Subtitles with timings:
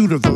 [0.00, 0.29] pursuit of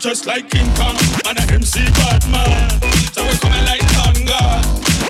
[0.00, 0.96] Just like King Kong
[1.28, 2.72] and a MC Batman.
[3.12, 4.48] So we coming like thunder.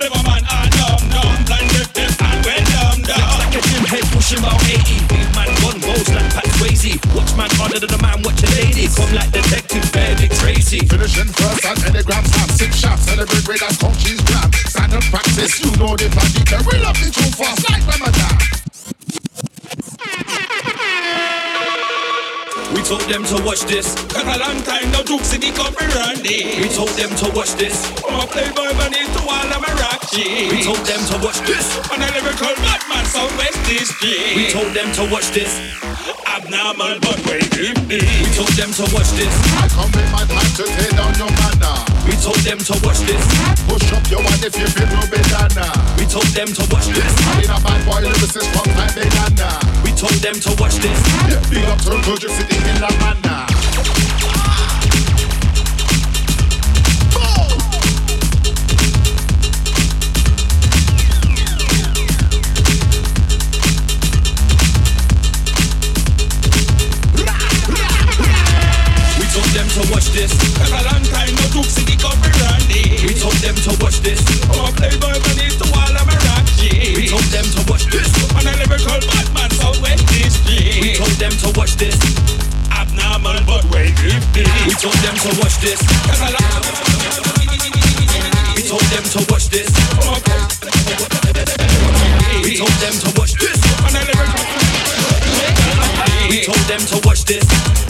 [0.02, 3.38] Never man and dumb dumb, blind deaf deaf and well dumb dumb.
[3.38, 4.82] Like a gym head pushing about 80.
[5.06, 6.98] Big man gun goes like Pat Swayze.
[7.14, 8.90] Watch man harder than a man watch a lady.
[8.90, 10.82] Come like detective Benedict Tracy.
[10.82, 14.50] Finishing first at telegram snap, six shots, celebrate with us, coaches grab.
[14.66, 18.49] Standard practice, you know the party, we love the too fast like Ramadan.
[22.90, 23.94] Told them to watch this.
[24.10, 26.58] Cause a long time no Duke City come for Randy.
[26.58, 27.86] We told them to watch this.
[28.02, 31.70] I'm a playboy bunny to all of my rock We told them to watch this.
[31.86, 34.34] And a lyrical madman Southwest District.
[34.34, 35.54] We told them to watch this.
[36.26, 39.30] Abnormal but way deep We told them to watch this.
[39.54, 41.89] I come with my time to tear down your manner.
[42.10, 43.22] We told them to watch this.
[43.70, 45.70] Push up your one if you feel no banana.
[45.96, 47.06] We told them to watch this.
[47.06, 49.60] I mean a bad boy lyricist from time banana.
[49.84, 50.98] We told them to watch this.
[51.30, 53.59] Yeah, big up to Culture City in La Manna.
[70.00, 70.32] Watch this.
[70.56, 73.04] Cause a long time no took city Randy.
[73.04, 74.24] We told them to watch this.
[74.48, 76.16] Oh, playboy bunny to all of my
[76.96, 78.08] We told them to watch this.
[78.32, 80.08] On a lyrical Batman Southwest
[80.80, 82.00] We told them to watch this.
[82.72, 84.48] Abnormal but way gifted.
[84.64, 85.80] We told them to watch this.
[86.08, 86.64] Cause a long
[88.56, 89.68] We told them to watch this.
[92.40, 93.60] We told them to watch this.
[96.30, 97.89] We told them to watch this.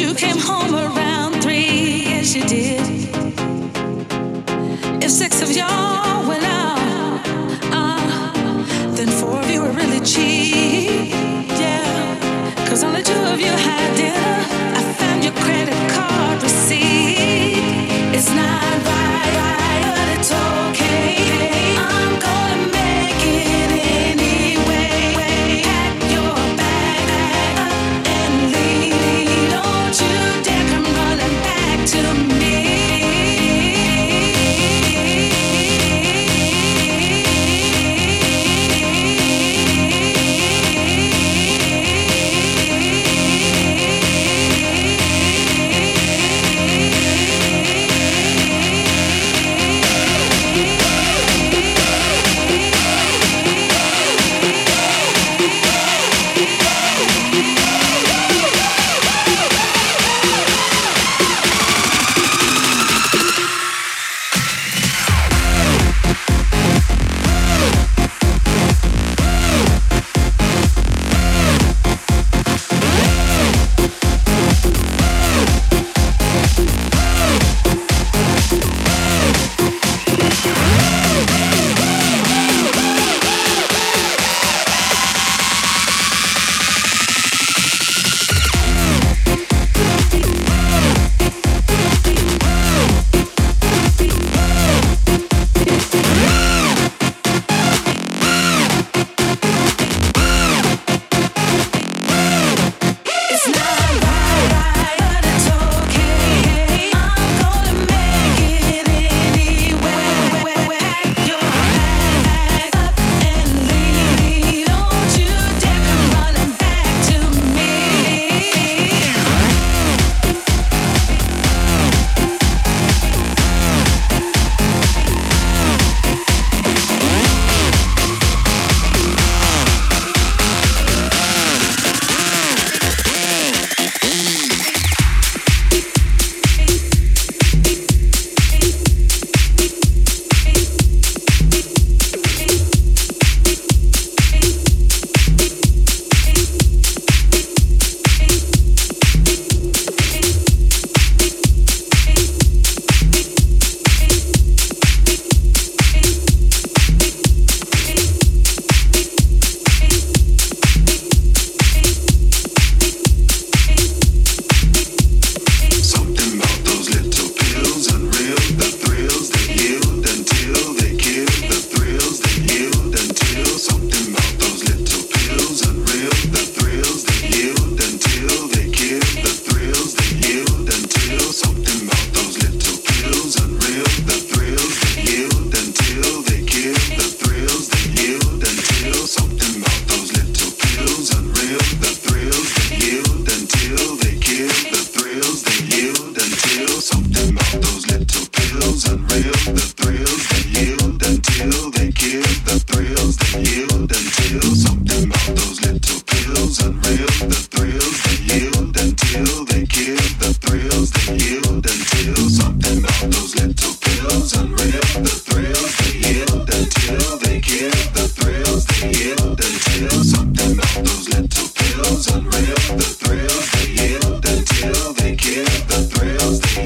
[0.00, 0.67] You came home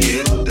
[0.01, 0.42] thrills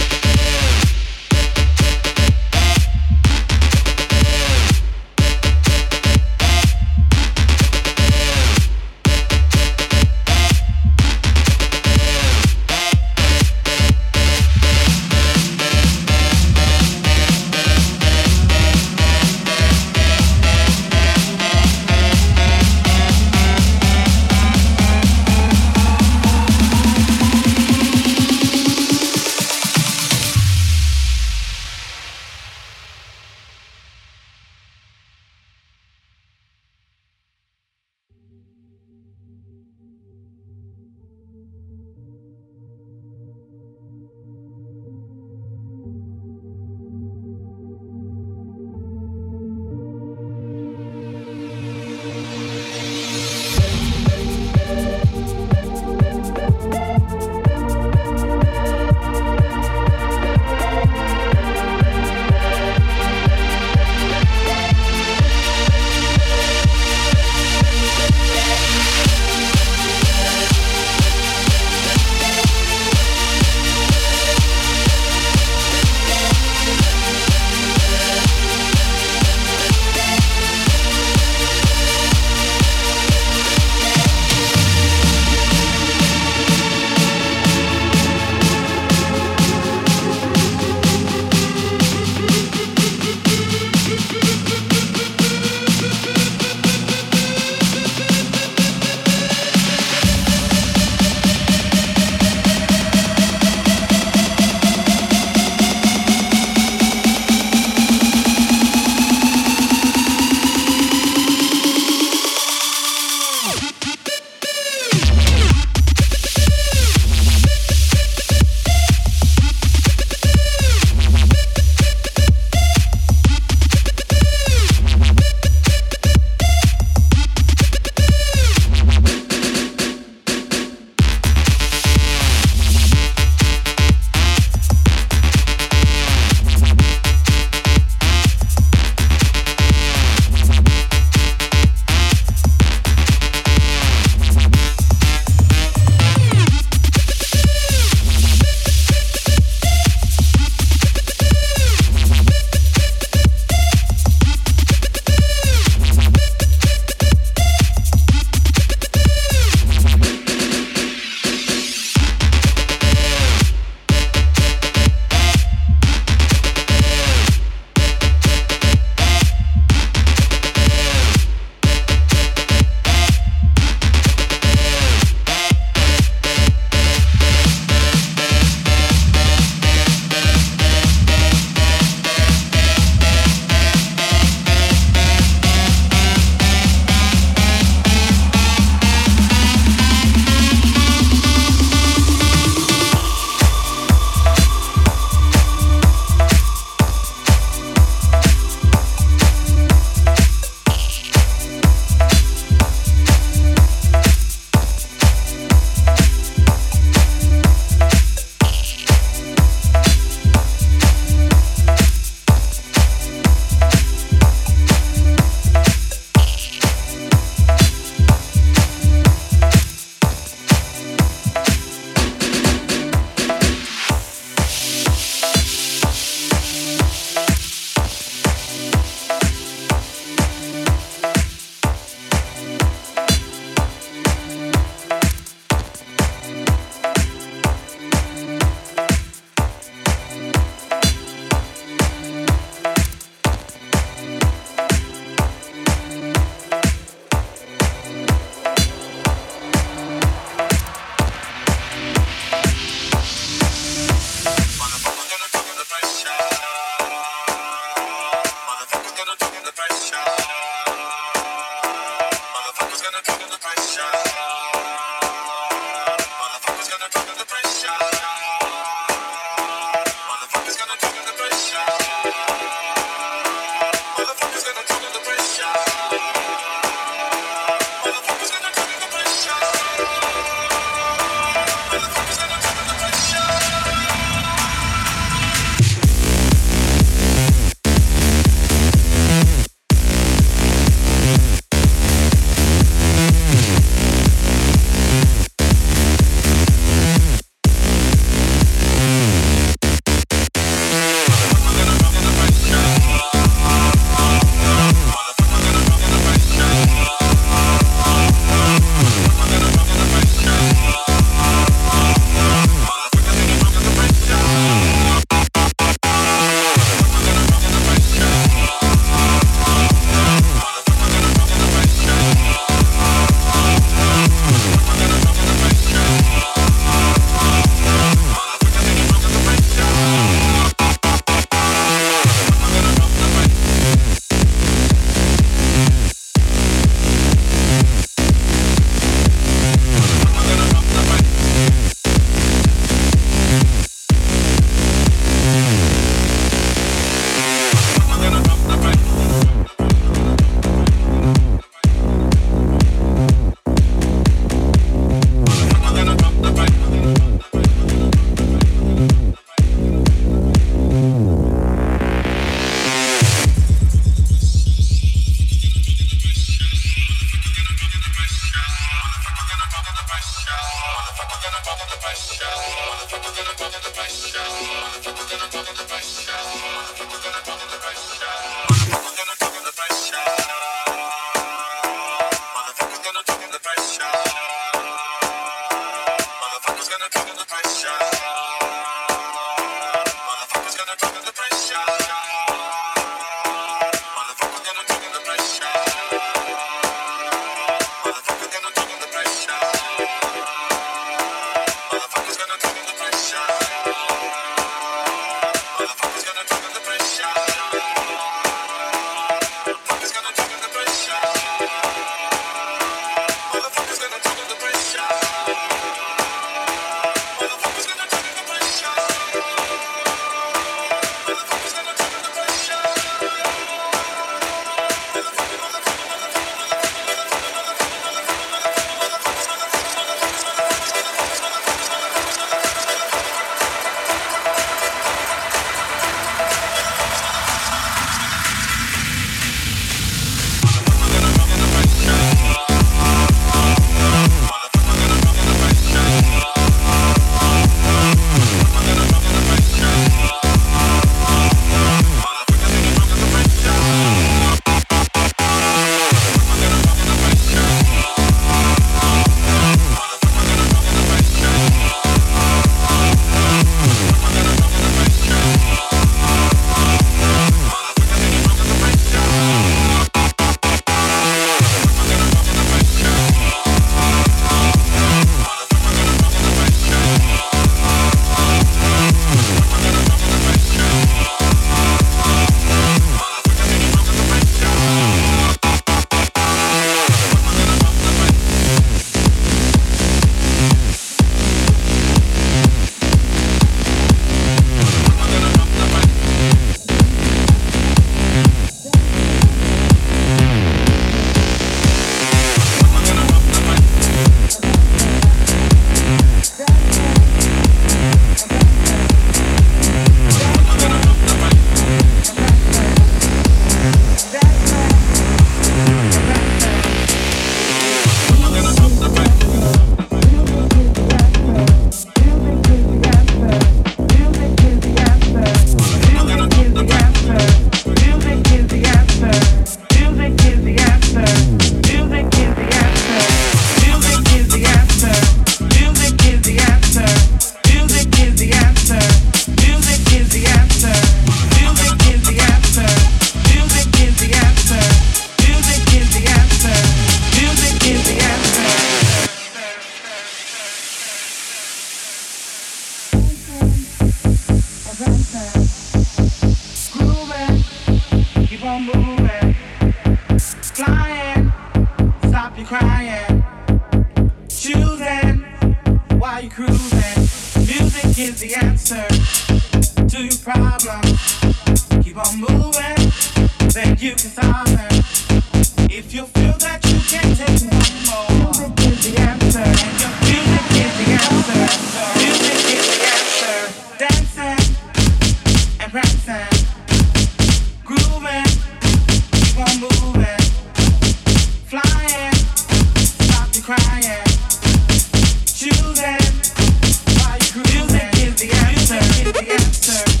[598.71, 600.00] Feet are headed